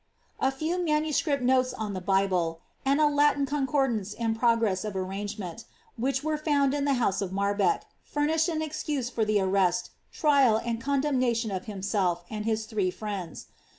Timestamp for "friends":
12.95-13.45